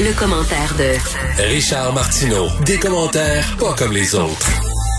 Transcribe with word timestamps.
Le 0.00 0.16
commentaire 0.18 0.74
de 0.78 1.42
Richard 1.54 1.92
Martineau. 1.92 2.46
Des 2.64 2.78
commentaires 2.78 3.56
pas 3.58 3.74
comme 3.74 3.92
les 3.92 4.14
autres. 4.14 4.48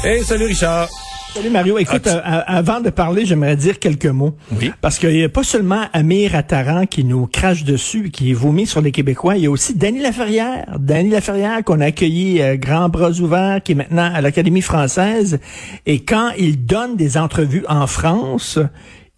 Hey, 0.03 0.23
salut 0.23 0.45
Richard. 0.45 0.87
Salut 1.33 1.49
Mario. 1.51 1.77
Écoute, 1.77 2.01
Ah, 2.05 2.09
tu- 2.09 2.09
euh, 2.09 2.41
avant 2.47 2.81
de 2.81 2.89
parler, 2.89 3.25
j'aimerais 3.25 3.55
dire 3.55 3.77
quelques 3.79 4.07
mots. 4.07 4.35
Oui. 4.59 4.71
Parce 4.81 4.97
qu'il 4.97 5.11
n'y 5.11 5.23
a 5.23 5.29
pas 5.29 5.43
seulement 5.43 5.83
Amir 5.93 6.35
Attaran 6.35 6.85
qui 6.85 7.03
nous 7.03 7.27
crache 7.27 7.63
dessus, 7.63 8.09
qui 8.09 8.31
est 8.31 8.33
vomi 8.33 8.65
sur 8.65 8.81
les 8.81 8.91
Québécois, 8.91 9.35
il 9.37 9.43
y 9.43 9.47
a 9.47 9.51
aussi 9.51 9.75
Danny 9.75 9.99
Laferrière. 10.01 10.65
Danny 10.79 11.09
Laferrière 11.09 11.63
qu'on 11.63 11.79
a 11.81 11.85
accueilli 11.85 12.41
euh, 12.41 12.55
grand 12.57 12.89
bras 12.89 13.11
ouverts, 13.11 13.61
qui 13.63 13.73
est 13.73 13.75
maintenant 13.75 14.11
à 14.13 14.21
l'Académie 14.21 14.61
française. 14.61 15.39
Et 15.85 15.99
quand 16.03 16.31
il 16.37 16.65
donne 16.65 16.95
des 16.97 17.17
entrevues 17.17 17.65
en 17.69 17.85
France, 17.87 18.57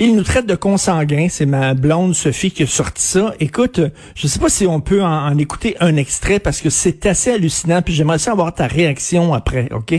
il 0.05 0.15
nous 0.15 0.23
traite 0.23 0.47
de 0.47 0.55
consanguins. 0.55 1.27
C'est 1.29 1.45
ma 1.45 1.73
blonde 1.73 2.15
Sophie 2.15 2.51
qui 2.51 2.63
a 2.63 2.67
sorti 2.67 3.03
ça. 3.03 3.33
Écoute, 3.39 3.79
je 4.15 4.27
sais 4.27 4.39
pas 4.39 4.49
si 4.49 4.65
on 4.65 4.81
peut 4.81 5.03
en, 5.03 5.27
en 5.27 5.37
écouter 5.37 5.77
un 5.79 5.95
extrait 5.95 6.39
parce 6.39 6.59
que 6.59 6.69
c'est 6.69 7.05
assez 7.05 7.31
hallucinant. 7.31 7.81
Puis 7.81 7.93
j'aimerais 7.93 8.19
ça 8.19 8.31
avoir 8.31 8.53
ta 8.53 8.67
réaction 8.67 9.33
après, 9.33 9.69
OK? 9.71 9.93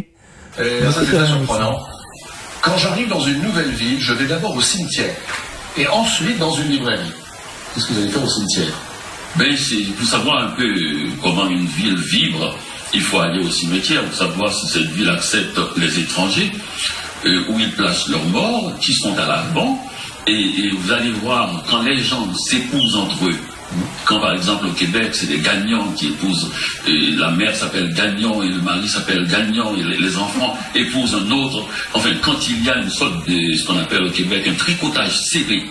Euh, 0.58 0.90
ça, 0.90 1.00
c'est 1.00 1.16
très 1.16 1.26
surprenant. 1.26 1.78
Quand 2.62 2.76
j'arrive 2.78 3.08
dans 3.08 3.20
une 3.20 3.42
nouvelle 3.42 3.70
ville, 3.70 4.00
je 4.00 4.12
vais 4.12 4.26
d'abord 4.26 4.56
au 4.56 4.60
cimetière 4.60 5.14
et 5.78 5.86
ensuite 5.88 6.38
dans 6.38 6.52
une 6.52 6.68
librairie. 6.68 7.12
Qu'est-ce 7.74 7.86
que 7.86 7.92
vous 7.94 8.02
allez 8.02 8.10
faire 8.10 8.24
au 8.24 8.28
cimetière? 8.28 8.74
Ben, 9.36 9.56
c'est 9.56 9.82
pour 9.96 10.06
savoir 10.06 10.44
un 10.44 10.50
peu 10.50 10.74
comment 11.22 11.48
une 11.48 11.64
ville 11.64 11.96
vibre. 11.96 12.54
Il 12.92 13.00
faut 13.00 13.18
aller 13.18 13.42
au 13.42 13.50
cimetière 13.50 14.04
pour 14.04 14.14
savoir 14.14 14.52
si 14.52 14.66
cette 14.66 14.90
ville 14.90 15.08
accepte 15.08 15.58
les 15.78 16.00
étrangers, 16.00 16.52
euh, 17.24 17.44
où 17.48 17.58
ils 17.58 17.72
placent 17.72 18.08
leurs 18.08 18.24
morts, 18.26 18.72
qui 18.80 18.92
sont 18.92 19.16
à 19.16 19.26
l'avant. 19.26 19.82
Et, 20.26 20.70
vous 20.70 20.92
allez 20.92 21.10
voir, 21.10 21.62
quand 21.68 21.82
les 21.82 21.98
gens 21.98 22.32
s'épousent 22.34 22.96
entre 22.96 23.26
eux, 23.26 23.36
quand 24.04 24.20
par 24.20 24.34
exemple 24.34 24.66
au 24.66 24.72
Québec, 24.72 25.10
c'est 25.12 25.26
des 25.26 25.38
gagnants 25.38 25.90
qui 25.92 26.08
épousent, 26.08 26.50
la 26.86 27.30
mère 27.30 27.54
s'appelle 27.56 27.92
Gagnon 27.94 28.42
et 28.42 28.48
le 28.48 28.60
mari 28.60 28.86
s'appelle 28.88 29.26
Gagnon 29.26 29.74
et 29.76 29.82
les, 29.82 30.16
enfants 30.16 30.56
épousent 30.74 31.14
un 31.14 31.30
autre. 31.30 31.64
Enfin, 31.94 32.10
quand 32.22 32.36
il 32.48 32.64
y 32.64 32.70
a 32.70 32.76
une 32.78 32.90
sorte 32.90 33.26
de 33.28 33.54
ce 33.56 33.64
qu'on 33.64 33.78
appelle 33.78 34.02
au 34.04 34.10
Québec 34.10 34.46
un 34.46 34.54
tricotage 34.54 35.18
serré 35.18 35.64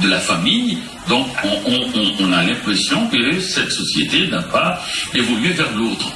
de 0.00 0.08
la 0.08 0.18
famille, 0.18 0.78
donc 1.08 1.26
on, 1.44 2.32
a 2.32 2.42
l'impression 2.42 3.06
que 3.08 3.40
cette 3.40 3.70
société 3.70 4.26
n'a 4.28 4.42
pas 4.42 4.82
évolué 5.14 5.50
vers 5.50 5.72
l'autre. 5.76 6.10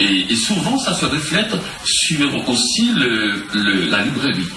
Et, 0.00 0.26
et 0.32 0.36
souvent, 0.36 0.78
ça 0.78 0.94
se 0.94 1.04
reflète 1.04 1.54
sur 1.84 2.48
aussi 2.48 2.90
le- 2.94 3.44
le- 3.54 3.86
la 3.90 4.02
librairie. 4.02 4.48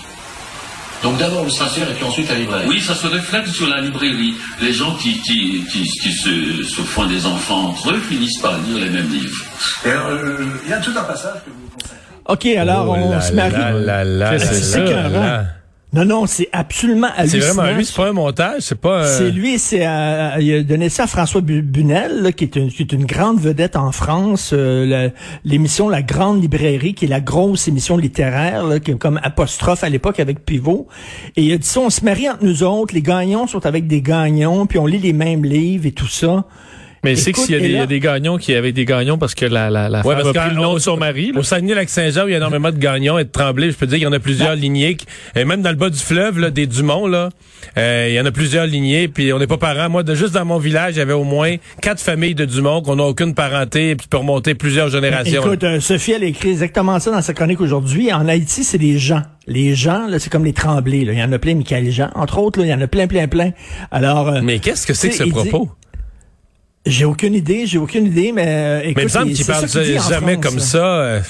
Donc 1.03 1.17
d'abord 1.17 1.43
le 1.43 1.49
cimetière 1.49 1.89
et 1.89 1.93
puis 1.93 2.03
ensuite 2.05 2.29
la 2.29 2.35
librairie. 2.35 2.65
Oui, 2.67 2.81
ça 2.81 2.95
se 2.95 3.07
reflète 3.07 3.47
sur 3.47 3.67
la 3.67 3.81
librairie. 3.81 4.33
Les 4.61 4.73
gens 4.73 4.95
qui, 4.95 5.21
qui, 5.21 5.63
qui, 5.71 5.83
qui 5.83 6.11
se, 6.11 6.63
se 6.63 6.81
font 6.81 7.05
des 7.05 7.25
enfants 7.25 7.69
entre 7.69 7.91
eux 7.91 7.99
finissent 7.99 8.39
par 8.39 8.57
lire 8.59 8.79
les 8.83 8.89
mêmes 8.89 9.09
livres. 9.09 9.43
Euh, 9.85 10.45
il 10.65 10.69
y 10.69 10.73
a 10.73 10.77
tout 10.79 10.91
un 10.97 11.03
passage 11.03 11.35
que 11.45 11.49
vous 11.51 11.69
consacrez. 11.73 11.97
OK, 12.25 12.45
alors 12.57 12.87
Oh 12.89 12.95
on 12.97 13.11
là 13.11 13.21
se 13.21 13.33
marie. 13.33 13.53
c'est 14.39 14.79
rang? 15.07 15.45
Non, 15.93 16.03
non, 16.03 16.25
c'est 16.25 16.49
absolument 16.51 17.07
C'est 17.25 17.37
vraiment 17.39 17.61
lui, 17.77 17.85
c'est 17.85 17.95
pas 17.95 18.09
un 18.09 18.13
montage, 18.13 18.59
c'est 18.59 18.77
pas. 18.79 19.07
C'est 19.07 19.31
lui, 19.31 19.57
c'est 19.57 19.87
euh, 19.87 20.31
il 20.41 20.53
a 20.53 20.63
donné 20.63 20.89
ça 20.89 21.03
à 21.03 21.07
François 21.07 21.39
Bu- 21.39 21.61
Bunel, 21.61 22.23
là, 22.23 22.31
qui, 22.33 22.43
est 22.43 22.57
une, 22.57 22.69
qui 22.69 22.81
est 22.81 22.91
une 22.91 23.05
grande 23.05 23.39
vedette 23.39 23.77
en 23.77 23.93
France. 23.93 24.51
euh, 24.53 25.09
L'émission 25.45 25.87
La 25.87 26.01
Grande 26.01 26.41
Librairie, 26.41 26.93
qui 26.93 27.05
est 27.05 27.07
la 27.07 27.21
grosse 27.21 27.69
émission 27.69 27.95
littéraire, 27.95 28.65
là, 28.65 28.79
qui 28.81 28.91
est 28.91 28.97
comme 28.97 29.17
apostrophe 29.23 29.85
à 29.85 29.89
l'époque 29.89 30.19
avec 30.19 30.43
Pivot. 30.43 30.87
Et 31.37 31.43
il 31.43 31.53
a 31.53 31.57
dit 31.57 31.65
ça, 31.67 31.79
on 31.79 31.89
se 31.89 32.03
marie 32.03 32.29
entre 32.29 32.43
nous 32.43 32.63
autres, 32.63 32.93
les 32.93 33.01
gagnons 33.01 33.47
sont 33.47 33.65
avec 33.65 33.87
des 33.87 34.01
gagnons, 34.01 34.65
puis 34.65 34.79
on 34.79 34.87
lit 34.87 34.99
les 34.99 35.13
mêmes 35.13 35.45
livres 35.45 35.85
et 35.85 35.93
tout 35.93 36.09
ça. 36.09 36.43
Mais 37.03 37.15
c'est 37.15 37.35
s'il 37.35 37.51
y, 37.51 37.55
a 37.55 37.57
et 37.57 37.61
des- 37.61 37.67
il 37.69 37.75
y 37.75 37.79
a 37.79 37.85
des 37.85 37.99
gagnants 37.99 38.37
qui 38.37 38.53
avaient 38.55 38.71
des 38.71 38.85
gagnants 38.85 39.17
parce 39.17 39.35
que 39.35 39.45
la, 39.45 39.69
la, 39.69 39.87
la 39.89 39.99
Ouais, 40.05 40.15
femme 40.15 40.23
parce 40.23 40.35
a 40.37 40.41
pris 40.47 40.55
le 40.55 40.61
nom 40.61 40.73
de 40.73 40.79
son 40.79 40.97
mari. 40.97 41.31
là. 41.31 41.39
Au 41.39 41.43
Saguenay-Lac-Saint-Jean, 41.43 42.25
il 42.27 42.31
y 42.31 42.33
a 42.33 42.37
énormément 42.37 42.71
de 42.71 42.77
gagnants 42.77 43.17
et 43.17 43.23
de 43.23 43.29
tremblés. 43.29 43.71
Je 43.71 43.75
peux 43.77 43.85
te 43.85 43.91
dire 43.91 43.99
qu'il 43.99 44.07
y 44.07 44.09
en 44.09 44.13
a 44.13 44.19
plusieurs 44.19 44.55
lignées. 44.55 44.95
qui- 44.95 45.05
Et 45.35 45.45
même 45.45 45.61
dans 45.61 45.69
le 45.69 45.75
bas 45.75 45.89
du 45.89 45.99
fleuve, 45.99 46.39
là, 46.39 46.49
des 46.49 46.65
Dumont, 46.67 47.07
là, 47.07 47.29
euh, 47.77 48.07
il 48.09 48.15
y 48.15 48.19
en 48.19 48.25
a 48.25 48.31
plusieurs 48.31 48.65
lignées. 48.65 49.07
Puis 49.07 49.31
on 49.33 49.39
n'est 49.39 49.47
pas 49.47 49.57
parents. 49.57 49.89
Moi, 49.89 50.03
de, 50.03 50.15
juste 50.15 50.33
dans 50.33 50.45
mon 50.45 50.57
village, 50.57 50.95
il 50.95 50.99
y 50.99 51.01
avait 51.01 51.13
au 51.13 51.23
moins 51.23 51.55
quatre 51.81 52.01
familles 52.01 52.35
de 52.35 52.45
Dumont 52.45 52.81
qu'on 52.81 52.95
n'a 52.95 53.03
aucune 53.03 53.33
parenté. 53.35 53.95
Puis 53.95 54.05
tu 54.05 54.09
peux 54.09 54.17
remonter 54.17 54.55
plusieurs 54.55 54.89
générations. 54.89 55.41
Écoute, 55.43 55.63
euh, 55.63 55.79
Sophie, 55.79 56.13
elle 56.13 56.23
a 56.23 56.27
écrit 56.27 56.49
exactement 56.49 56.99
ça 56.99 57.11
dans 57.11 57.21
sa 57.21 57.33
chronique 57.33 57.61
aujourd'hui. 57.61 58.11
En 58.11 58.27
Haïti, 58.27 58.63
c'est 58.63 58.77
des 58.79 58.97
gens. 58.97 59.21
Les 59.45 59.75
gens, 59.75 60.07
là, 60.07 60.19
c'est 60.19 60.29
comme 60.29 60.43
les 60.45 60.53
tremblés. 60.53 61.05
Là. 61.05 61.13
Il 61.13 61.19
y 61.19 61.23
en 61.23 61.31
a 61.31 61.39
plein, 61.39 61.55
Michael 61.55 61.89
Jean. 61.91 62.09
Entre 62.15 62.37
autres, 62.39 62.59
là, 62.59 62.65
il 62.65 62.69
y 62.69 62.73
en 62.73 62.81
a 62.81 62.87
plein, 62.87 63.07
plein, 63.07 63.27
plein. 63.27 63.51
Alors, 63.91 64.27
euh, 64.29 64.41
Mais 64.43 64.59
qu'est-ce 64.59 64.85
que 64.85 64.93
c'est 64.93 65.09
que 65.09 65.15
ce 65.15 65.23
dit- 65.23 65.29
propos? 65.29 65.69
J'ai 66.89 67.05
aucune 67.05 67.35
idée, 67.35 67.65
j'ai 67.65 67.77
aucune 67.77 68.05
idée, 68.05 68.31
mais 68.31 68.45
euh, 68.47 68.81
écoute, 68.81 68.95
Mais 68.95 69.01
il 69.01 69.05
me 69.05 69.09
semble 69.09 69.27
c'est 69.29 69.33
qu'il 69.35 69.45
ça 69.45 69.53
parle 69.53 69.65
en 69.65 70.09
jamais 70.09 70.33
France, 70.33 70.45
comme 70.45 70.59
ça. 70.59 70.85
euh, 70.85 71.21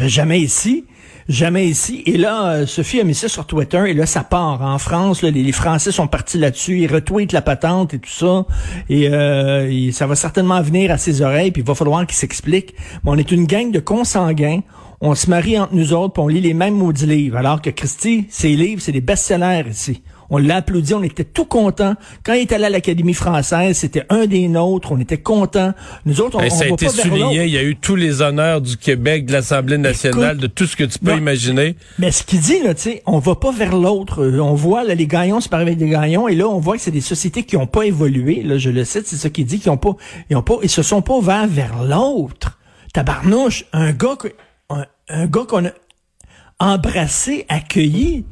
jamais 0.00 0.40
ici. 0.40 0.84
Jamais 1.28 1.66
ici. 1.66 2.02
Et 2.06 2.18
là, 2.18 2.52
euh, 2.52 2.66
Sophie 2.66 3.00
a 3.00 3.04
mis 3.04 3.14
ça 3.14 3.28
sur 3.28 3.46
Twitter 3.46 3.84
et 3.88 3.94
là, 3.94 4.06
ça 4.06 4.24
part. 4.24 4.60
En 4.62 4.78
France, 4.78 5.22
là, 5.22 5.30
les, 5.30 5.52
Français 5.52 5.92
sont 5.92 6.08
partis 6.08 6.36
là-dessus. 6.36 6.80
Ils 6.80 6.92
retweetent 6.92 7.32
la 7.32 7.42
patente 7.42 7.94
et 7.94 7.98
tout 8.00 8.10
ça. 8.10 8.44
Et, 8.88 9.08
euh, 9.08 9.68
et 9.70 9.92
ça 9.92 10.06
va 10.06 10.16
certainement 10.16 10.60
venir 10.62 10.90
à 10.90 10.98
ses 10.98 11.22
oreilles, 11.22 11.52
puis 11.52 11.62
il 11.62 11.66
va 11.66 11.74
falloir 11.74 12.06
qu'il 12.06 12.16
s'explique. 12.16 12.74
Mais 13.04 13.10
on 13.12 13.16
est 13.16 13.30
une 13.30 13.46
gang 13.46 13.70
de 13.70 13.78
consanguins. 13.78 14.60
On 15.00 15.14
se 15.14 15.30
marie 15.30 15.58
entre 15.58 15.74
nous 15.74 15.92
autres, 15.92 16.14
puis 16.14 16.22
on 16.22 16.28
lit 16.28 16.40
les 16.40 16.54
mêmes 16.54 16.74
maudits 16.74 17.06
livres. 17.06 17.36
Alors 17.36 17.62
que 17.62 17.70
Christy, 17.70 18.26
ses 18.28 18.54
livres, 18.56 18.82
c'est 18.82 18.92
des 18.92 19.00
best-sellers 19.00 19.64
ici. 19.70 20.02
On 20.34 20.38
l'a 20.38 20.56
applaudi, 20.56 20.94
on 20.94 21.02
était 21.02 21.24
tout 21.24 21.44
contents. 21.44 21.94
Quand 22.24 22.32
il 22.32 22.40
est 22.40 22.52
allé 22.52 22.64
à 22.64 22.70
l'Académie 22.70 23.12
française, 23.12 23.76
c'était 23.76 24.04
un 24.08 24.24
des 24.26 24.48
nôtres, 24.48 24.90
on 24.90 24.98
était 24.98 25.18
contents. 25.18 25.74
Nous 26.06 26.20
autres, 26.22 26.38
on, 26.38 26.42
et 26.42 26.48
ça 26.50 26.64
a 26.64 26.68
on 26.70 26.74
été 26.74 26.86
pas 26.86 26.92
souligné. 26.92 27.44
Il 27.44 27.50
y 27.52 27.58
a 27.58 27.62
eu 27.62 27.76
tous 27.76 27.96
les 27.96 28.22
honneurs 28.22 28.62
du 28.62 28.76
Québec, 28.78 29.26
de 29.26 29.32
l'Assemblée 29.32 29.76
nationale, 29.76 30.30
Écoute, 30.38 30.40
de 30.40 30.46
tout 30.48 30.66
ce 30.66 30.74
que 30.74 30.84
tu 30.84 30.98
peux 30.98 31.10
non. 31.12 31.18
imaginer. 31.18 31.76
Mais 31.98 32.10
ce 32.10 32.22
qu'il 32.24 32.40
dit, 32.40 32.60
là, 32.62 32.74
tu 32.74 32.80
sais, 32.82 33.02
on 33.04 33.18
va 33.18 33.34
pas 33.34 33.52
vers 33.52 33.76
l'autre. 33.76 34.22
Euh, 34.24 34.40
On 34.40 34.54
voit, 34.54 34.84
là, 34.84 34.94
les 34.94 35.06
gagnons 35.06 35.40
se 35.40 35.48
parlent 35.50 35.62
avec 35.62 35.76
des 35.76 35.90
gagnons, 35.90 36.26
et 36.28 36.34
là, 36.34 36.48
on 36.48 36.58
voit 36.58 36.76
que 36.76 36.82
c'est 36.82 36.90
des 36.90 37.02
sociétés 37.02 37.42
qui 37.42 37.58
ont 37.58 37.66
pas 37.66 37.82
évolué, 37.84 38.42
là, 38.42 38.56
je 38.56 38.70
le 38.70 38.84
cite, 38.86 39.06
c'est 39.06 39.16
ça 39.16 39.28
qu'il 39.28 39.44
dit, 39.44 39.60
qui 39.60 39.68
ont 39.68 39.76
pas, 39.76 39.94
ils 40.30 40.36
ont 40.36 40.42
pas, 40.42 40.54
ils 40.62 40.70
se 40.70 40.82
sont 40.82 41.02
pas 41.02 41.12
ouverts 41.14 41.46
vers 41.46 41.82
l'autre. 41.84 42.58
Tabarnouche, 42.94 43.66
un 43.74 43.92
gars, 43.92 44.16
que- 44.18 44.28
un, 44.70 44.86
un 45.10 45.26
gars 45.26 45.44
qu'on 45.46 45.66
a 45.66 45.70
embrassé, 46.58 47.44
accueilli. 47.48 48.24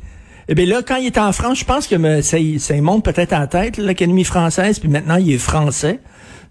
Eh 0.51 0.55
bien 0.55 0.67
là, 0.67 0.83
quand 0.87 0.97
il 0.97 1.07
était 1.07 1.21
en 1.21 1.31
France, 1.33 1.61
je 1.61 1.65
pense 1.65 1.87
que 1.87 1.95
me- 1.95 2.21
ça, 2.23 2.37
ça 2.59 2.75
monte 2.81 3.05
peut-être 3.05 3.33
à 3.33 3.39
la 3.39 3.47
tête, 3.47 3.79
l'Académie 3.79 4.25
française, 4.25 4.79
puis 4.81 4.89
maintenant 4.89 5.17
il 5.17 5.33
est 5.33 5.39
français. 5.39 6.01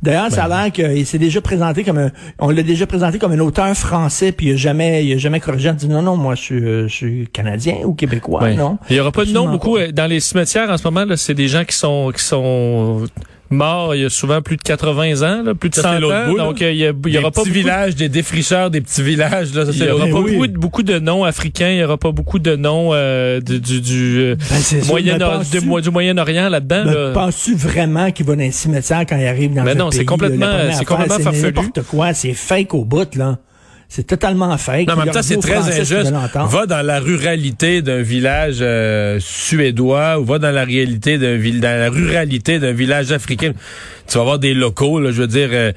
D'ailleurs, 0.02 0.32
ça 0.32 0.46
a 0.46 0.48
l'air 0.48 0.72
qu'il 0.72 1.06
s'est 1.06 1.18
déjà 1.18 1.42
présenté 1.42 1.84
comme 1.84 1.98
un, 1.98 2.12
on 2.40 2.50
l'a 2.52 2.64
déjà 2.64 2.88
présenté 2.88 3.20
comme 3.20 3.34
un 3.34 3.40
auteur 3.40 3.76
français, 3.76 4.32
puis 4.32 4.48
il 4.48 4.54
a 4.54 4.56
jamais, 4.56 5.06
il 5.06 5.14
a 5.14 5.18
jamais 5.18 5.42
corrigé 5.42 5.70
en 5.70 5.74
disant 5.74 5.96
non, 5.96 6.02
non, 6.02 6.16
moi 6.16 6.36
je 6.36 6.42
suis, 6.42 6.56
euh, 6.64 6.88
je 6.88 6.94
suis 6.94 7.28
canadien 7.34 7.76
ou 7.84 7.94
québécois, 7.94 8.40
non. 8.56 8.78
Il 8.90 8.96
y 8.96 9.00
aura 9.02 9.12
pas 9.12 9.26
de 9.26 9.32
nom 9.34 9.50
beaucoup 9.52 9.76
euh, 9.76 9.92
dans 9.92 10.06
les 10.08 10.22
cimetières 10.22 10.70
en 10.70 10.78
ce 10.78 10.86
moment. 10.86 11.04
là, 11.04 11.18
C'est 11.18 11.34
des 11.34 11.50
gens 11.50 11.66
qui 11.66 11.76
sont 11.76 12.14
qui 12.16 12.24
sont 12.24 13.06
morts. 13.50 13.96
Il 13.96 14.02
y 14.02 14.06
a 14.06 14.10
souvent 14.10 14.42
plus 14.42 14.58
de 14.58 14.62
80 14.62 15.22
ans, 15.22 15.44
là, 15.44 15.54
plus 15.56 15.70
de 15.70 15.76
Ça, 15.76 15.82
100 15.84 15.90
c'est 15.94 16.00
l'autre 16.00 16.16
ans. 16.16 16.28
bout, 16.28 16.38
donc 16.38 16.62
euh, 16.62 16.72
il 16.72 16.78
y, 16.78 16.86
a, 16.86 16.92
il 17.06 17.10
y 17.10 17.12
Des 17.14 17.18
aura 17.20 17.32
pas 17.32 17.42
petits 17.42 17.50
beaucoup 17.50 17.50
de- 17.50 17.54
villages, 17.54 17.96
des 17.96 18.10
défricheurs, 18.10 18.70
des 18.70 18.82
petits 18.82 19.02
villages. 19.04 19.54
Là, 19.54 19.66
ça, 19.66 19.72
Il 19.72 19.78
c'est 19.80 19.86
y 19.88 19.90
aura 19.90 20.08
pas 20.08 20.20
oui. 20.20 20.32
beaucoup, 20.34 20.48
de, 20.48 20.58
beaucoup 20.58 20.84
de 20.84 21.00
noms 21.00 21.24
africains. 21.24 21.70
Il 21.70 21.78
y 21.78 21.84
aura 21.84 21.98
pas 21.98 22.12
beaucoup 22.12 22.40
de 22.40 22.56
noms 22.56 22.92
euh, 22.94 23.40
du, 23.42 23.60
du, 23.60 23.82
du, 23.82 24.20
euh, 24.20 24.36
Ben, 24.50 24.86
Moyen 24.88 25.18
du, 25.18 25.60
du 25.82 25.90
Moyen-Orient 25.92 26.50
là-dedans. 26.50 26.84
Ben, 26.86 26.94
là. 26.94 27.12
Penses-tu 27.14 27.56
vraiment 27.56 28.12
qu'il 28.12 28.26
va 28.26 28.36
dans 28.36 28.44
un 28.44 28.52
cimetière 28.52 29.06
quand 29.08 29.18
il 29.18 29.26
arrive 29.26 29.54
dans 29.54 29.64
Mais 29.64 29.72
un 29.72 29.76
non, 29.76 29.92
c'est 29.92 30.00
pays, 30.00 30.06
complètement- 30.06 30.72
c'est 30.72 30.86
complètement 30.86 31.20
farfelu. 31.20 31.42
n'importe 31.44 31.82
quoi, 31.84 32.14
c'est 32.14 32.34
fake 32.34 32.74
au 32.74 32.86
bout, 32.86 33.16
là. 33.16 33.38
C'est 33.92 34.06
totalement 34.06 34.56
fake. 34.56 34.88
Non, 34.88 34.94
mais 34.96 35.02
en 35.02 35.06
même 35.06 35.14
temps, 35.16 35.22
c'est 35.24 35.38
très 35.38 35.56
injuste. 35.82 36.12
Va 36.48 36.66
dans 36.68 36.86
la 36.86 37.00
ruralité 37.00 37.82
d'un 37.82 38.04
village 38.04 38.58
euh, 38.62 39.18
suédois 39.20 40.20
ou 40.20 40.26
va 40.26 40.38
dans 40.38 40.52
la 40.52 40.64
réalité 40.64 41.18
d'un 41.18 41.38
vil- 41.38 41.60
dans 41.60 41.76
la 41.80 41.90
ruralité 41.90 42.60
d'un 42.60 42.72
village 42.72 43.12
africain. 43.12 43.54
Tu 44.08 44.16
vas 44.16 44.22
avoir 44.22 44.38
des 44.40 44.54
locaux, 44.54 45.00
là, 45.00 45.12
je 45.12 45.22
veux 45.22 45.28
dire, 45.28 45.50
euh, 45.52 45.72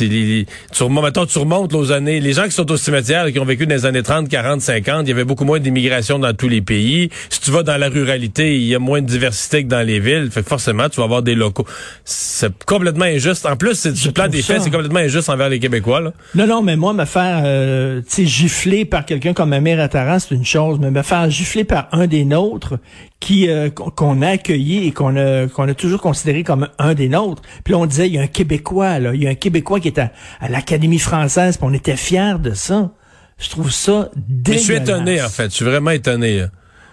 les- 0.00 0.46
tu 0.72 0.82
remontes, 0.82 1.04
mettons, 1.04 1.26
tu 1.26 1.38
remontes 1.38 1.72
là, 1.72 1.78
aux 1.78 1.92
années, 1.92 2.20
les 2.20 2.32
gens 2.32 2.44
qui 2.44 2.50
sont 2.52 2.70
au 2.70 2.76
cimetière, 2.76 3.24
là, 3.24 3.32
qui 3.32 3.38
ont 3.38 3.44
vécu 3.44 3.66
dans 3.66 3.74
les 3.74 3.86
années 3.86 4.02
30, 4.02 4.28
40, 4.28 4.60
50, 4.62 5.06
il 5.06 5.08
y 5.10 5.12
avait 5.12 5.24
beaucoup 5.24 5.44
moins 5.44 5.58
d'immigration 5.58 6.18
dans 6.18 6.32
tous 6.34 6.48
les 6.48 6.60
pays. 6.62 7.10
Si 7.28 7.40
tu 7.40 7.50
vas 7.50 7.62
dans 7.62 7.76
la 7.78 7.88
ruralité, 7.88 8.56
il 8.56 8.64
y 8.64 8.74
a 8.74 8.78
moins 8.78 9.00
de 9.02 9.06
diversité 9.06 9.62
que 9.64 9.68
dans 9.68 9.86
les 9.86 10.00
villes. 10.00 10.30
Fait 10.30 10.42
que 10.42 10.48
forcément, 10.48 10.88
tu 10.88 10.98
vas 10.98 11.04
avoir 11.04 11.22
des 11.22 11.34
locaux. 11.34 11.66
C'est 12.04 12.64
complètement 12.64 13.04
injuste. 13.06 13.44
En 13.46 13.56
plus, 13.56 13.74
c'est, 13.74 14.04
le 14.06 14.12
plan 14.12 14.28
des 14.28 14.42
faits, 14.42 14.62
c'est 14.62 14.70
complètement 14.70 15.00
injuste 15.00 15.28
envers 15.28 15.48
les 15.50 15.58
Québécois, 15.60 16.00
là. 16.00 16.12
Non, 16.34 16.46
non, 16.46 16.62
mais 16.62 16.76
moi, 16.76 16.92
me 16.92 17.04
faire, 17.10 17.42
euh, 17.44 18.00
tu 18.00 18.06
sais, 18.08 18.26
gifler 18.26 18.84
par 18.84 19.04
quelqu'un 19.04 19.32
comme 19.34 19.52
Amir 19.52 19.80
Attaran, 19.80 20.18
c'est 20.18 20.34
une 20.34 20.44
chose, 20.44 20.78
mais 20.80 20.90
me 20.90 21.02
faire 21.02 21.28
gifler 21.28 21.64
par 21.64 21.88
un 21.92 22.06
des 22.06 22.24
nôtres 22.24 22.78
qui 23.20 23.48
euh, 23.50 23.68
qu'on- 23.70 24.22
a 24.22 24.28
accueilli 24.28 24.86
et 24.86 24.92
qu'on 24.92 25.16
a 25.16 25.46
qu'on 25.48 25.68
a 25.68 25.74
toujours 25.74 26.00
considéré 26.00 26.42
comme 26.44 26.68
un 26.78 26.94
des 26.94 27.08
nôtres. 27.08 27.42
Puis 27.64 27.72
là, 27.72 27.78
on 27.78 27.86
disait, 27.86 28.06
il 28.08 28.14
y 28.14 28.18
a 28.18 28.22
un 28.22 28.26
Québécois, 28.26 28.98
là, 28.98 29.14
il 29.14 29.22
y 29.22 29.26
a 29.26 29.30
un 29.30 29.34
Québécois 29.34 29.80
qui 29.80 29.88
est 29.88 29.98
à, 29.98 30.10
à 30.40 30.48
l'Académie 30.48 30.98
française, 30.98 31.56
puis 31.56 31.66
on 31.68 31.74
était 31.74 31.96
fiers 31.96 32.38
de 32.40 32.54
ça. 32.54 32.90
Je 33.38 33.48
trouve 33.50 33.70
ça 33.70 34.10
Mais 34.16 34.22
dégueulasse. 34.28 34.60
je 34.60 34.64
suis 34.64 34.74
étonné, 34.76 35.22
en 35.22 35.28
fait. 35.28 35.44
Je 35.50 35.54
suis 35.56 35.64
vraiment 35.64 35.90
étonné. 35.90 36.40
là. 36.40 36.46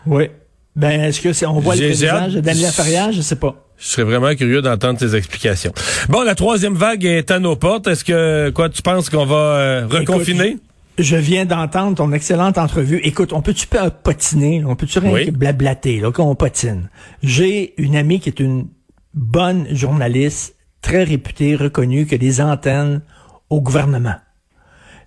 Oui. 0.05 0.29
Ben, 0.77 1.01
est-ce 1.01 1.19
que 1.21 1.33
c'est, 1.33 1.47
on 1.47 1.59
voit 1.59 1.75
le 1.75 1.87
visage 1.87 2.35
de 2.35 2.39
Daniel 2.39 2.65
Laferrière? 2.67 3.11
Je 3.11 3.21
sais 3.21 3.35
pas. 3.35 3.55
Je 3.79 3.87
serais 3.87 4.03
vraiment 4.03 4.33
curieux 4.35 4.61
d'entendre 4.61 4.99
tes 4.99 5.15
explications. 5.15 5.73
Bon, 6.07 6.21
la 6.21 6.35
troisième 6.35 6.75
vague 6.75 7.03
est 7.03 7.31
à 7.31 7.39
nos 7.39 7.55
portes. 7.55 7.87
Est-ce 7.87 8.03
que 8.05 8.51
quoi 8.51 8.69
tu 8.69 8.81
penses 8.83 9.09
qu'on 9.09 9.25
va 9.25 9.35
euh, 9.35 9.87
reconfiner? 9.87 10.49
Écoute, 10.49 10.61
je 10.99 11.15
viens 11.15 11.45
d'entendre 11.45 11.95
ton 11.97 12.11
excellente 12.11 12.57
entrevue. 12.59 12.99
Écoute, 13.03 13.33
on 13.33 13.41
peut-tu 13.41 13.65
pas 13.67 13.89
potiner? 13.89 14.63
On 14.65 14.75
peut-tu 14.75 14.99
rien 14.99 15.11
Oui. 15.11 15.31
blablater, 15.31 15.99
là, 15.99 16.11
qu'on 16.11 16.35
patine? 16.35 16.89
J'ai 17.23 17.73
une 17.81 17.95
amie 17.95 18.19
qui 18.19 18.29
est 18.29 18.39
une 18.39 18.67
bonne 19.15 19.67
journaliste, 19.75 20.55
très 20.81 21.03
réputée, 21.03 21.55
reconnue, 21.55 22.05
qui 22.05 22.15
a 22.15 22.17
des 22.19 22.39
antennes 22.39 23.01
au 23.49 23.61
gouvernement. 23.61 24.15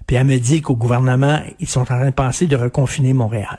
Puis 0.06 0.16
elle 0.16 0.26
me 0.26 0.38
dit 0.38 0.62
qu'au 0.62 0.74
gouvernement, 0.74 1.40
ils 1.60 1.68
sont 1.68 1.82
en 1.82 1.84
train 1.84 2.06
de 2.06 2.10
penser 2.14 2.46
de 2.46 2.56
reconfiner 2.56 3.12
Montréal. 3.12 3.58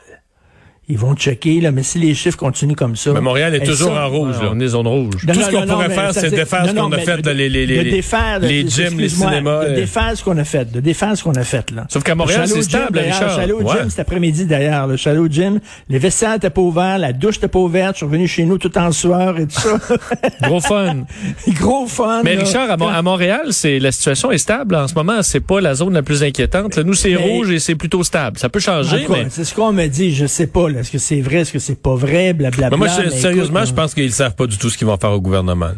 Ils 0.92 0.98
vont 0.98 1.14
checker, 1.14 1.62
là, 1.62 1.70
mais 1.72 1.82
si 1.82 1.98
les 1.98 2.12
chiffres 2.14 2.36
continuent 2.36 2.74
comme 2.74 2.96
ça. 2.96 3.12
Mais 3.14 3.22
Montréal 3.22 3.54
est 3.54 3.60
elle 3.62 3.66
toujours 3.66 3.92
en 3.92 4.08
rouge. 4.10 4.36
là. 4.42 4.50
On 4.52 4.60
est 4.60 4.66
zone 4.68 4.86
rouge. 4.86 5.24
Non, 5.26 5.32
Tout 5.32 5.40
non, 5.40 5.46
ce 5.46 5.50
qu'on 5.50 5.66
pourrait 5.66 5.88
faire, 5.88 6.12
c'est 6.12 6.28
défaire 6.28 6.66
ce 6.68 6.74
qu'on 6.74 6.92
a 6.92 6.98
fait, 6.98 7.26
les, 7.28 7.48
les, 7.48 7.66
les, 7.66 8.02
les 8.42 8.68
gyms, 8.68 8.98
les 9.00 9.08
cinémas. 9.08 9.64
De 9.64 9.70
euh. 9.70 9.74
défaire 9.74 10.12
ce 10.14 10.22
qu'on 10.22 10.36
a 10.36 10.44
fait, 10.44 10.70
de 10.70 10.80
défaire 10.80 11.16
ce 11.16 11.22
qu'on 11.24 11.32
a 11.32 11.44
fait, 11.44 11.70
là. 11.70 11.86
Sauf 11.88 12.02
qu'à 12.02 12.14
Montréal, 12.14 12.46
c'est 12.46 12.60
stable, 12.60 12.98
Richard. 12.98 13.38
Allé 13.38 13.52
au 13.52 13.60
gym 13.60 13.88
cet 13.88 14.00
après-midi, 14.00 14.44
d'ailleurs. 14.44 14.86
suis 14.98 15.08
allé 15.08 15.18
au 15.18 15.28
gym. 15.28 15.60
Les 15.88 15.98
vestiaires 15.98 16.34
étaient 16.34 16.50
pas 16.50 16.60
ouverts, 16.60 16.98
la 16.98 17.14
douche 17.14 17.38
était 17.38 17.48
pas 17.48 17.58
ouverte. 17.58 17.94
Je 17.94 17.98
suis 17.98 18.06
revenu 18.06 18.28
chez 18.28 18.44
nous 18.44 18.58
tout 18.58 18.76
en 18.76 18.92
sueur 18.92 19.38
et 19.38 19.46
tout 19.46 19.58
ça. 19.60 19.78
Gros 20.42 20.60
fun. 20.60 21.04
Gros 21.48 21.86
fun. 21.86 22.20
Mais. 22.22 22.34
Richard, 22.36 22.70
à, 22.70 22.76
Mon- 22.76 22.88
à 22.88 23.00
Montréal, 23.00 23.46
c'est 23.50 23.78
la 23.78 23.92
situation 23.92 24.30
est 24.30 24.38
stable 24.38 24.74
en 24.74 24.88
ce 24.88 24.94
moment. 24.94 25.22
C'est 25.22 25.40
pas 25.40 25.62
la 25.62 25.74
zone 25.74 25.94
la 25.94 26.02
plus 26.02 26.22
inquiétante. 26.22 26.76
Nous, 26.78 26.94
c'est 26.94 27.16
rouge 27.16 27.50
et 27.50 27.58
c'est 27.58 27.76
plutôt 27.76 28.04
stable. 28.04 28.38
Ça 28.38 28.50
peut 28.50 28.60
changer, 28.60 29.06
mais 29.08 29.26
C'est 29.30 29.44
ce 29.44 29.54
qu'on 29.54 29.72
me 29.72 29.86
dit. 29.86 30.14
Je 30.14 30.26
sais 30.26 30.46
pas, 30.46 30.68
là. 30.68 30.81
Est-ce 30.82 30.90
que 30.92 30.98
c'est 30.98 31.20
vrai? 31.20 31.36
Est-ce 31.38 31.52
que 31.52 31.58
c'est 31.58 31.80
pas 31.80 31.94
vrai? 31.94 32.32
Blablabla. 32.34 32.70
Mais 32.70 32.76
moi, 32.76 32.88
je- 32.88 33.08
mais 33.08 33.10
sérieusement, 33.10 33.60
écoute, 33.60 33.70
je 33.70 33.74
pense 33.74 33.94
qu'ils 33.94 34.12
savent 34.12 34.34
pas 34.34 34.46
du 34.46 34.58
tout 34.58 34.68
ce 34.70 34.76
qu'ils 34.76 34.86
vont 34.86 34.96
faire 34.98 35.12
au 35.12 35.20
gouvernement. 35.20 35.66
là. 35.66 35.74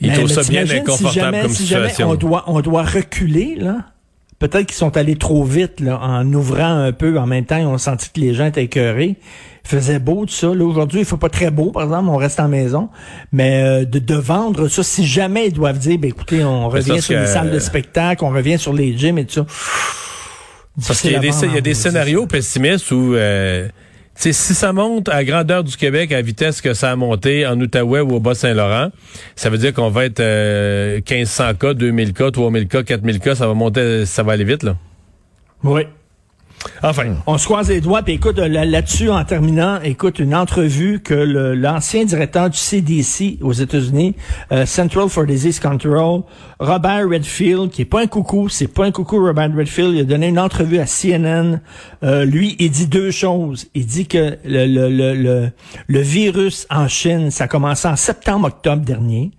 Ils 0.00 0.08
Mais- 0.10 0.14
trouvent 0.18 0.30
ça 0.30 0.42
bien 0.42 0.62
inconfortable 0.68 1.08
si 1.08 1.14
jamais, 1.20 1.40
comme 1.42 1.50
si 1.52 1.66
jamais 1.66 1.88
situation. 1.88 2.10
on 2.10 2.14
doit, 2.16 2.44
on 2.48 2.60
doit 2.60 2.82
reculer, 2.82 3.54
là. 3.58 3.76
Peut-être 4.38 4.66
qu'ils 4.66 4.76
sont 4.76 4.94
allés 4.98 5.16
trop 5.16 5.44
vite, 5.44 5.80
là, 5.80 5.98
en 5.98 6.30
ouvrant 6.34 6.76
un 6.84 6.92
peu. 6.92 7.18
En 7.18 7.26
même 7.26 7.46
temps, 7.46 7.56
ils 7.56 7.64
ont 7.64 7.78
senti 7.78 8.10
que 8.12 8.20
les 8.20 8.34
gens 8.34 8.44
étaient 8.44 8.64
écœurés. 8.64 9.16
Il 9.64 9.68
faisait 9.68 9.98
beau, 9.98 10.26
tout 10.26 10.34
ça. 10.34 10.48
Là, 10.54 10.62
aujourd'hui, 10.66 11.00
il 11.00 11.06
faut 11.06 11.16
pas 11.16 11.30
très 11.30 11.50
beau, 11.50 11.70
par 11.70 11.84
exemple, 11.84 12.10
on 12.10 12.16
reste 12.18 12.38
en 12.38 12.46
maison. 12.48 12.90
Mais 13.32 13.62
euh, 13.64 13.84
de, 13.86 13.98
de 13.98 14.14
vendre 14.14 14.68
ça, 14.68 14.82
si 14.82 15.06
jamais 15.06 15.46
ils 15.46 15.52
doivent 15.54 15.78
dire, 15.78 15.98
ben 15.98 16.08
écoutez, 16.10 16.44
on 16.44 16.68
revient 16.68 17.00
sur 17.00 17.18
les 17.18 17.26
salles 17.26 17.50
de 17.50 17.58
spectacle, 17.58 18.22
on 18.24 18.28
revient 18.30 18.58
sur 18.58 18.74
les 18.74 18.96
gyms 18.98 19.16
et 19.16 19.24
tout 19.24 19.32
ça. 19.34 19.46
Parce 20.86 21.00
qu'il 21.00 21.12
y 21.12 21.16
a 21.16 21.18
des, 21.20 21.28
y 21.28 21.70
a 21.70 21.74
scénarios 21.74 22.26
pessimistes 22.26 22.90
où, 22.90 23.14
euh, 23.14 23.66
si 24.16 24.32
ça 24.32 24.72
monte 24.72 25.08
à 25.08 25.24
grandeur 25.24 25.62
du 25.62 25.76
Québec 25.76 26.12
à 26.12 26.22
vitesse 26.22 26.60
que 26.60 26.74
ça 26.74 26.90
a 26.90 26.96
monté 26.96 27.46
en 27.46 27.60
Outaouais 27.60 28.00
ou 28.00 28.14
au 28.14 28.20
Bas-Saint-Laurent, 28.20 28.90
ça 29.34 29.50
veut 29.50 29.58
dire 29.58 29.74
qu'on 29.74 29.90
va 29.90 30.06
être 30.06 30.20
euh, 30.20 31.00
1500 31.08 31.54
cas, 31.54 31.74
2000 31.74 32.12
cas, 32.12 32.30
3000 32.30 32.68
cas, 32.68 32.82
4000 32.82 33.20
cas, 33.20 33.34
ça 33.34 33.46
va 33.46 33.54
monter, 33.54 34.06
ça 34.06 34.22
va 34.22 34.32
aller 34.32 34.44
vite, 34.44 34.62
là. 34.62 34.76
Oui. 35.62 35.82
Enfin. 36.82 37.16
On 37.26 37.38
se 37.38 37.44
croise 37.44 37.68
les 37.68 37.80
doigts. 37.80 38.02
Puis 38.02 38.14
écoute, 38.14 38.38
là- 38.38 38.64
là-dessus, 38.64 39.10
en 39.10 39.24
terminant, 39.24 39.80
écoute, 39.82 40.18
une 40.18 40.34
entrevue 40.34 41.00
que 41.00 41.14
le- 41.14 41.54
l'ancien 41.54 42.04
directeur 42.04 42.50
du 42.50 42.56
CDC 42.58 43.38
aux 43.42 43.52
États-Unis, 43.52 44.14
euh, 44.52 44.66
Central 44.66 45.08
for 45.08 45.24
Disease 45.24 45.60
Control, 45.60 46.22
Robert 46.58 47.08
Redfield, 47.08 47.70
qui 47.70 47.82
est 47.82 47.86
pas 47.86 48.02
un 48.02 48.06
coucou, 48.06 48.48
c'est 48.48 48.66
pas 48.68 48.84
un 48.84 48.90
coucou, 48.92 49.24
Robert 49.24 49.50
Redfield, 49.56 49.94
il 49.94 50.00
a 50.00 50.04
donné 50.04 50.28
une 50.28 50.38
entrevue 50.38 50.78
à 50.78 50.86
CNN. 50.86 51.60
Euh, 52.02 52.24
lui, 52.24 52.56
il 52.58 52.70
dit 52.70 52.86
deux 52.86 53.10
choses. 53.10 53.66
Il 53.74 53.86
dit 53.86 54.06
que 54.06 54.36
le, 54.44 54.66
le, 54.66 54.88
le, 54.88 55.14
le, 55.14 55.50
le 55.86 56.00
virus 56.00 56.66
en 56.70 56.88
Chine, 56.88 57.30
ça 57.30 57.44
a 57.44 57.48
commencé 57.48 57.88
en 57.88 57.96
septembre-octobre 57.96 58.82
dernier. 58.84 59.30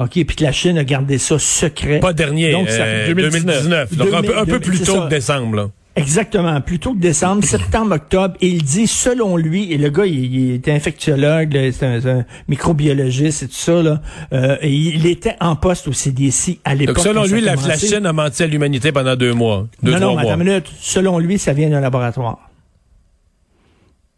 OK, 0.00 0.10
puis 0.12 0.24
que 0.36 0.44
la 0.44 0.52
Chine 0.52 0.78
a 0.78 0.84
gardé 0.84 1.18
ça 1.18 1.40
secret. 1.40 1.98
Pas 1.98 2.12
dernier, 2.12 2.52
Donc, 2.52 2.68
ça- 2.68 2.82
euh, 2.84 3.08
2019. 3.08 3.64
2019. 3.64 3.96
Donc, 3.96 4.14
un 4.14 4.22
peu, 4.22 4.38
un 4.38 4.44
peu 4.44 4.58
2000, 4.60 4.60
plus 4.60 4.80
tôt 4.86 4.94
ça. 4.94 5.00
que 5.06 5.08
décembre, 5.10 5.56
là. 5.56 5.70
Exactement. 5.98 6.60
Plutôt 6.60 6.94
que 6.94 6.98
décembre, 7.00 7.44
septembre, 7.44 7.94
octobre. 7.96 8.34
Et 8.40 8.48
il 8.48 8.62
dit, 8.62 8.86
selon 8.86 9.36
lui, 9.36 9.72
et 9.72 9.78
le 9.78 9.90
gars, 9.90 10.06
il, 10.06 10.34
il 10.34 10.54
était 10.54 10.72
infectiologue, 10.72 11.58
c'est 11.72 11.84
un, 11.86 12.18
un 12.20 12.24
microbiologiste 12.48 13.42
et 13.42 13.46
tout 13.48 13.54
ça, 13.54 13.82
là, 13.82 14.00
euh, 14.32 14.56
et 14.60 14.72
il 14.72 15.06
était 15.06 15.36
en 15.40 15.56
poste 15.56 15.88
au 15.88 15.92
CDC 15.92 16.58
à 16.64 16.74
l'époque. 16.74 16.96
Donc, 16.96 17.04
selon 17.04 17.24
lui, 17.24 17.40
la, 17.40 17.54
la. 17.56 17.76
Chine 17.76 18.06
a 18.06 18.12
menti 18.12 18.42
à 18.42 18.46
l'humanité 18.46 18.92
pendant 18.92 19.16
deux 19.16 19.34
mois. 19.34 19.66
Deux, 19.82 19.92
non, 19.92 19.98
trois 19.98 20.14
non, 20.14 20.20
mois. 20.22 20.32
une 20.34 20.44
minute. 20.44 20.66
Selon 20.80 21.18
lui, 21.18 21.38
ça 21.38 21.52
vient 21.52 21.68
d'un 21.70 21.80
laboratoire. 21.80 22.38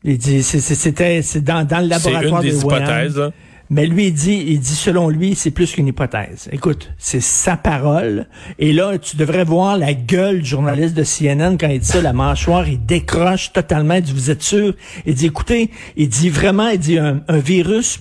Il 0.03 0.17
dit, 0.17 0.43
c'était, 0.43 1.21
c'est 1.23 1.43
dans, 1.43 1.67
dans 1.67 1.81
le 1.87 1.91
C'est 1.99 2.09
une 2.09 2.15
laboratoire 2.15 2.43
des 2.43 2.51
de 2.53 2.57
Wuhan. 2.57 2.77
hypothèses. 2.77 3.19
hein. 3.21 3.33
Mais 3.73 3.87
lui, 3.87 4.09
il 4.09 4.13
dit, 4.13 4.45
il 4.49 4.59
dit, 4.59 4.75
selon 4.75 5.09
lui, 5.09 5.37
c'est 5.37 5.53
plus 5.53 5.73
qu'une 5.73 5.87
hypothèse. 5.87 6.49
Écoute, 6.51 6.91
c'est 6.99 7.21
sa 7.21 7.57
parole. 7.57 8.27
Et 8.59 8.73
là, 8.73 8.99
tu 8.99 9.17
devrais 9.17 9.45
voir 9.45 9.79
la 9.79 9.95
gueule 9.95 10.41
du 10.41 10.49
journaliste 10.49 10.95
de 10.97 11.05
CNN 11.05 11.57
quand 11.57 11.69
il 11.69 11.79
dit 11.79 11.87
ça, 11.87 12.03
la 12.03 12.13
mâchoire, 12.13 12.69
il 12.69 12.85
décroche 12.85 13.53
totalement. 13.53 13.95
Il 13.95 14.03
dit, 14.03 14.13
vous 14.13 14.31
êtes 14.31 14.43
sûr? 14.43 14.75
Il 15.07 15.15
dit, 15.15 15.27
écoutez, 15.27 15.71
il 15.97 16.09
dit 16.09 16.31
vraiment, 16.31 16.69
il 16.69 16.81
dit, 16.81 16.99
un, 16.99 17.23
virus, 17.29 18.01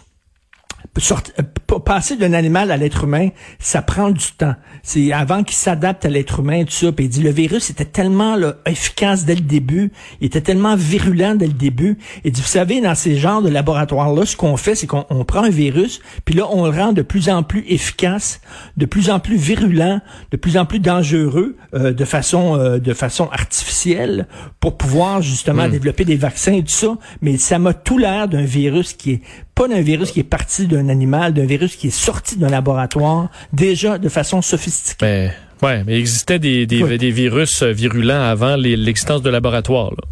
passer 1.86 2.16
d'un 2.18 2.34
animal 2.34 2.72
à 2.72 2.78
l'être 2.78 3.04
humain, 3.04 3.30
ça 3.60 3.82
prend 3.82 4.10
du 4.10 4.26
temps. 4.38 4.56
C'est 4.84 5.12
avant 5.12 5.44
qu'il 5.44 5.56
s'adapte 5.56 6.06
à 6.06 6.10
l'être 6.10 6.40
humain, 6.40 6.64
tout 6.64 6.72
ça. 6.72 6.92
Puis 6.92 7.06
il 7.06 7.10
dit 7.10 7.22
le 7.22 7.32
virus 7.32 7.70
était 7.70 7.86
tellement 7.86 8.36
là, 8.36 8.56
efficace 8.66 9.26
dès 9.26 9.36
le 9.36 9.42
début, 9.42 9.92
il 10.22 10.28
était 10.28 10.42
tellement 10.42 10.76
virulent 10.76 11.36
dès 11.36 11.48
le 11.48 11.54
début. 11.54 11.98
Il 12.24 12.32
dit 12.32 12.42
vous 12.42 12.48
savez 12.48 12.82
dans 12.82 12.96
ces 12.96 13.18
genres 13.18 13.42
de 13.42 13.50
laboratoires 13.50 14.14
là, 14.14 14.26
ce 14.26 14.36
qu'on 14.36 14.58
fait, 14.58 14.76
c'est 14.76 14.88
qu'on 14.88 15.06
on 15.10 15.24
prend 15.26 15.44
un 15.44 15.50
virus, 15.50 16.02
puis 16.26 16.36
là 16.36 16.48
on 16.52 16.66
le 16.66 16.78
rend 16.78 16.94
de 16.94 17.02
plus 17.02 17.30
en 17.30 17.44
plus 17.44 17.64
efficace, 17.68 18.42
de 18.78 18.86
plus 18.86 19.10
en 19.10 19.20
plus 19.20 19.38
virulent, 19.38 20.02
de 20.32 20.38
plus 20.38 20.58
en 20.58 20.66
plus 20.66 20.80
dangereux, 20.80 21.58
euh, 21.74 21.94
de 21.94 22.06
façon 22.06 22.58
euh, 22.58 22.80
de 22.80 22.94
façon 22.94 23.30
artificielle 23.32 24.28
pour 24.60 24.78
pouvoir 24.78 25.22
justement 25.22 25.68
développer 25.68 26.06
des 26.06 26.16
vaccins 26.16 26.54
et 26.54 26.64
tout 26.64 26.70
ça. 26.70 26.98
Mais 27.22 27.38
ça 27.38 27.60
m'a 27.60 27.74
tout 27.74 27.98
l'air 27.98 28.28
d'un 28.28 28.44
virus 28.44 28.94
qui 28.94 29.12
est 29.12 29.22
pas 29.60 29.68
d'un 29.68 29.82
virus 29.82 30.12
qui 30.12 30.22
est 30.22 30.24
parti 30.38 30.68
d'un 30.68 30.88
animal, 30.88 31.34
d'un 31.34 31.46
virus 31.46 31.76
qui 31.76 31.88
est 31.88 32.00
sorti 32.08 32.38
d'un 32.38 32.48
laboratoire, 32.50 33.30
déjà 33.52 33.98
de 33.98 34.08
façon 34.08 34.42
sophistiquée. 34.42 35.06
Mais, 35.06 35.34
ouais, 35.62 35.84
mais 35.86 35.96
il 35.98 36.00
existait 36.00 36.40
des, 36.40 36.66
des, 36.66 36.82
Oui. 36.82 36.98
des 36.98 37.12
virus 37.12 37.62
euh, 37.62 37.72
virulents 37.74 38.22
avant 38.24 38.56
l'existence 38.56 39.22
de 39.22 39.30
laboratoire. 39.30 39.92
Là. 39.92 40.04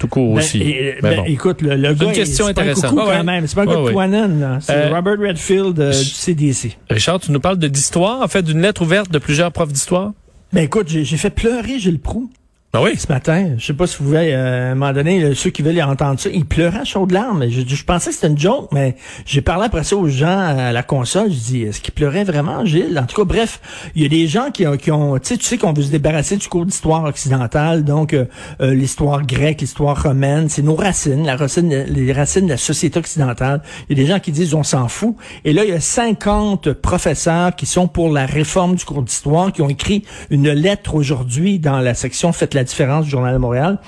Tout 0.00 0.08
court 0.08 0.34
Ben, 0.34 0.40
aussi. 0.40 0.60
et- 0.60 0.94
Mais 1.04 1.10
ben, 1.10 1.16
bon. 1.18 1.24
écoute, 1.26 1.62
le, 1.62 1.76
le 1.76 1.94
gars, 1.94 2.06
une 2.06 2.12
question 2.12 2.46
c'est 2.48 2.54
pas 2.54 2.60
un 2.62 2.64
intéressante. 2.64 2.90
coucou 2.90 3.02
Ouais, 3.02 3.08
ouais. 3.10 3.16
quand 3.18 3.24
même. 3.24 3.46
C'est 3.46 3.54
pas 3.54 3.62
un 3.62 3.66
gars 3.66 3.74
de. 3.76 4.60
C'est 4.60 4.72
Euh, 4.72 4.94
Robert 4.94 5.18
Redfield 5.20 5.78
euh, 5.78 5.90
du 5.90 6.04
CDC. 6.04 6.76
Richard, 6.90 7.20
tu 7.20 7.30
nous 7.30 7.38
parles 7.40 7.58
de 7.58 7.68
d'histoire, 7.68 8.22
en 8.22 8.28
fait, 8.28 8.42
d'une 8.42 8.60
lettre 8.60 8.82
ouverte 8.82 9.08
de 9.12 9.18
plusieurs 9.20 9.52
profs 9.52 9.72
d'histoire? 9.72 10.12
Ben 10.52 10.62
écoute, 10.64 10.88
j'ai 10.88 11.04
j'ai 11.04 11.16
fait 11.16 11.30
pleurer 11.30 11.78
Gilles 11.78 12.00
Proux 12.00 12.28
Ah 12.76 12.82
oui? 12.82 12.96
ce 12.96 13.06
matin. 13.06 13.52
Je 13.56 13.66
sais 13.66 13.72
pas 13.72 13.86
si 13.86 13.98
vous 14.00 14.08
voulez, 14.08 14.32
euh, 14.32 14.70
à 14.70 14.72
un 14.72 14.74
moment 14.74 14.92
donné, 14.92 15.32
ceux 15.36 15.50
qui 15.50 15.62
veulent 15.62 15.80
entendre 15.80 16.18
ça, 16.18 16.28
il 16.28 16.44
pleurait 16.44 16.80
à 16.80 16.84
chaudes 16.84 17.12
larmes. 17.12 17.48
Je, 17.48 17.84
pensais 17.84 18.10
que 18.10 18.16
c'était 18.16 18.26
une 18.26 18.38
joke, 18.38 18.68
mais 18.72 18.96
j'ai 19.26 19.42
parlé 19.42 19.66
après 19.66 19.84
ça 19.84 19.94
aux 19.94 20.08
gens 20.08 20.38
à 20.38 20.72
la 20.72 20.82
console. 20.82 21.30
Je 21.30 21.38
dis, 21.38 21.62
est-ce 21.62 21.80
qu'il 21.80 21.94
pleurait 21.94 22.24
vraiment, 22.24 22.64
Gilles? 22.64 22.98
En 23.00 23.06
tout 23.06 23.14
cas, 23.14 23.24
bref, 23.24 23.60
il 23.94 24.02
y 24.02 24.04
a 24.04 24.08
des 24.08 24.26
gens 24.26 24.50
qui 24.50 24.66
ont, 24.66 24.76
qui 24.76 24.90
ont 24.90 25.20
tu 25.20 25.28
sais, 25.28 25.36
tu 25.36 25.44
sais 25.44 25.56
qu'on 25.56 25.72
veut 25.72 25.84
se 25.84 25.92
débarrasser 25.92 26.36
du 26.36 26.48
cours 26.48 26.66
d'histoire 26.66 27.04
occidentale, 27.04 27.84
donc 27.84 28.12
euh, 28.12 28.24
euh, 28.60 28.74
l'histoire 28.74 29.24
grecque, 29.24 29.60
l'histoire 29.60 30.02
romaine, 30.02 30.48
c'est 30.48 30.62
nos 30.62 30.74
racines, 30.74 31.24
la 31.24 31.36
racine, 31.36 31.68
les 31.68 32.12
racines 32.12 32.46
de 32.46 32.50
la 32.50 32.56
société 32.56 32.98
occidentale. 32.98 33.62
Il 33.88 33.96
y 33.96 34.00
a 34.00 34.04
des 34.04 34.10
gens 34.10 34.18
qui 34.18 34.32
disent, 34.32 34.52
on 34.52 34.64
s'en 34.64 34.88
fout. 34.88 35.14
Et 35.44 35.52
là, 35.52 35.62
il 35.62 35.70
y 35.70 35.74
a 35.74 35.80
50 35.80 36.72
professeurs 36.72 37.54
qui 37.54 37.66
sont 37.66 37.86
pour 37.86 38.10
la 38.10 38.26
réforme 38.26 38.74
du 38.74 38.84
cours 38.84 39.02
d'histoire, 39.02 39.52
qui 39.52 39.62
ont 39.62 39.68
écrit 39.68 40.02
une 40.30 40.50
lettre 40.50 40.96
aujourd'hui 40.96 41.60
dans 41.60 41.78
la 41.78 41.94
section 41.94 42.32
Faites 42.32 42.54
la 42.54 42.63
différence 42.64 43.04
du 43.04 43.10
Journal 43.10 43.32
de 43.32 43.38
Montréal 43.38 43.78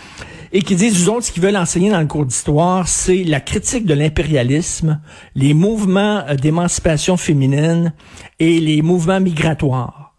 et 0.52 0.62
qui 0.62 0.76
disent, 0.76 0.97
vous 1.02 1.09
autres, 1.11 1.25
ce 1.26 1.33
qu'ils 1.33 1.42
veulent 1.42 1.56
enseigner 1.56 1.90
dans 1.90 2.00
le 2.00 2.06
cours 2.06 2.25
d'histoire, 2.25 2.87
c'est 2.87 3.25
la 3.25 3.40
critique 3.40 3.85
de 3.85 3.95
l'impérialisme, 3.95 5.00
les 5.35 5.54
mouvements 5.54 6.23
euh, 6.28 6.35
d'émancipation 6.37 7.16
féminine 7.16 7.92
et 8.38 8.61
les 8.61 8.80
mouvements 8.83 9.21
migratoires. 9.21 10.14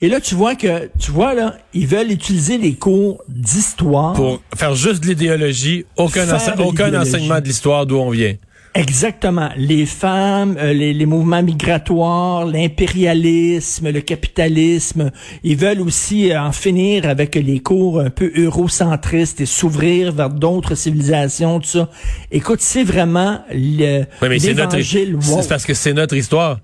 Et 0.00 0.08
là, 0.08 0.20
tu 0.20 0.34
vois 0.36 0.54
que, 0.54 0.90
tu 0.98 1.10
vois, 1.10 1.34
là, 1.34 1.56
ils 1.74 1.86
veulent 1.86 2.12
utiliser 2.12 2.56
les 2.56 2.74
cours 2.74 3.20
d'histoire. 3.28 4.12
Pour 4.12 4.40
faire 4.56 4.74
juste 4.74 5.02
de 5.02 5.08
l'idéologie, 5.08 5.86
aucun, 5.96 6.26
ense- 6.36 6.50
aucun 6.68 6.90
enseignement 7.00 7.40
de 7.40 7.44
l'histoire 7.46 7.84
d'où 7.86 7.96
on 7.96 8.10
vient. 8.10 8.34
Exactement. 8.74 9.48
Les 9.56 9.86
femmes, 9.86 10.56
euh, 10.58 10.72
les, 10.72 10.92
les 10.94 11.06
mouvements 11.06 11.42
migratoires, 11.42 12.44
l'impérialisme, 12.44 13.90
le 13.90 14.00
capitalisme. 14.00 15.10
Ils 15.42 15.56
veulent 15.56 15.80
aussi 15.80 16.30
euh, 16.30 16.40
en 16.40 16.52
finir 16.52 17.06
avec 17.08 17.34
les 17.34 17.60
cours 17.60 18.00
un 18.00 18.10
peu 18.10 18.30
eurocentristes 18.36 19.40
et 19.40 19.46
s'ouvrir 19.46 20.12
vers 20.12 20.30
d'autres 20.30 20.74
civilisations, 20.74 21.60
tout 21.60 21.66
ça. 21.68 21.90
Écoute, 22.30 22.60
c'est 22.60 22.84
vraiment 22.84 23.40
le 23.52 24.04
Oui, 24.22 24.28
mais 24.28 24.38
c'est 24.38 24.54
notre, 24.54 24.80
c'est 24.80 25.48
parce 25.48 25.64
que 25.64 25.74
c'est 25.74 25.92
notre 25.94 26.14
histoire. 26.16 26.60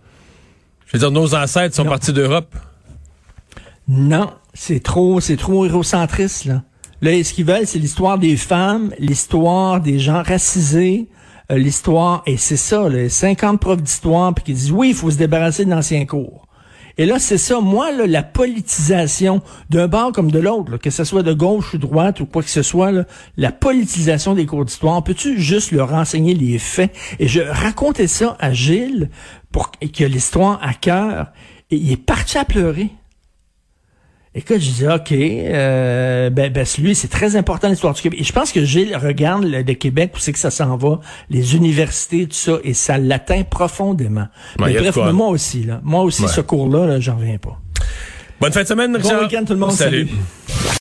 Je 0.86 0.92
veux 0.92 0.98
dire, 1.00 1.10
nos 1.10 1.34
ancêtres 1.34 1.74
sont 1.74 1.84
Non. 1.84 1.90
partis 1.90 2.12
d'Europe. 2.12 2.54
Non, 3.88 4.30
c'est 4.52 4.82
trop, 4.82 5.20
c'est 5.20 5.36
trop 5.36 5.66
hérocentriste, 5.66 6.44
là. 6.46 6.62
Là, 7.02 7.22
ce 7.22 7.34
qu'ils 7.34 7.44
veulent, 7.44 7.66
c'est 7.66 7.78
l'histoire 7.78 8.18
des 8.18 8.36
femmes, 8.36 8.92
l'histoire 8.98 9.80
des 9.80 9.98
gens 9.98 10.22
racisés, 10.22 11.06
euh, 11.50 11.58
l'histoire, 11.58 12.22
et 12.26 12.36
c'est 12.36 12.56
ça, 12.56 12.88
les 12.88 13.08
50 13.08 13.60
profs 13.60 13.82
d'histoire, 13.82 14.34
puis 14.34 14.44
qui 14.44 14.52
disent, 14.54 14.72
oui, 14.72 14.90
il 14.90 14.94
faut 14.94 15.10
se 15.10 15.16
débarrasser 15.16 15.64
de 15.64 15.70
l'ancien 15.70 16.04
cours. 16.06 16.46
Et 16.96 17.06
là, 17.06 17.18
c'est 17.18 17.38
ça, 17.38 17.60
moi, 17.60 17.90
la 17.90 18.22
politisation 18.22 19.42
d'un 19.68 19.88
bord 19.88 20.12
comme 20.12 20.30
de 20.30 20.38
l'autre, 20.38 20.76
que 20.76 20.90
ce 20.90 21.02
soit 21.02 21.24
de 21.24 21.32
gauche 21.32 21.74
ou 21.74 21.78
droite 21.78 22.20
ou 22.20 22.26
quoi 22.26 22.42
que 22.42 22.50
ce 22.50 22.62
soit, 22.62 22.92
la 23.36 23.50
politisation 23.50 24.34
des 24.34 24.46
cours 24.46 24.64
d'histoire, 24.64 25.02
peux-tu 25.02 25.40
juste 25.40 25.72
leur 25.72 25.90
renseigner 25.90 26.34
les 26.34 26.58
faits? 26.58 26.94
Et 27.18 27.26
je 27.26 27.40
racontais 27.40 28.06
ça 28.06 28.36
à 28.38 28.52
Gilles, 28.52 29.10
pour 29.50 29.72
a 29.82 30.08
l'histoire 30.08 30.60
à 30.62 30.72
cœur, 30.72 31.32
et 31.70 31.76
il 31.76 31.90
est 31.90 31.96
parti 31.96 32.38
à 32.38 32.44
pleurer. 32.44 32.90
Écoute, 34.36 34.58
je 34.58 34.70
dis 34.70 34.86
OK, 34.88 35.12
euh, 35.12 36.28
ben, 36.28 36.52
ben 36.52 36.66
lui, 36.78 36.96
c'est 36.96 37.06
très 37.06 37.36
important 37.36 37.68
l'histoire 37.68 37.94
du 37.94 38.02
Québec. 38.02 38.20
Et 38.20 38.24
je 38.24 38.32
pense 38.32 38.50
que 38.50 38.64
Gilles 38.64 38.96
regarde 38.96 39.44
le, 39.44 39.62
Québec, 39.74 40.10
où 40.16 40.18
c'est 40.18 40.32
que 40.32 40.40
ça 40.40 40.50
s'en 40.50 40.76
va, 40.76 41.00
les 41.30 41.54
universités, 41.54 42.26
tout 42.26 42.34
ça, 42.34 42.58
et 42.64 42.74
ça 42.74 42.98
l'atteint 42.98 43.44
profondément. 43.44 44.26
mais 44.58 44.74
bref, 44.74 44.96
moi 45.12 45.28
aussi, 45.28 45.62
là, 45.62 45.80
moi 45.84 46.02
aussi, 46.02 46.26
ce 46.26 46.40
cours-là, 46.40 46.86
-là, 46.86 47.00
j'en 47.00 47.16
reviens 47.16 47.38
pas. 47.38 47.60
Bonne 48.40 48.52
fin 48.52 48.62
de 48.62 48.66
semaine, 48.66 48.96
Richard. 48.96 49.20
Bon 49.20 49.26
week-end 49.26 49.44
tout 49.46 49.52
le 49.52 49.60
monde. 49.60 49.70
salut. 49.70 50.08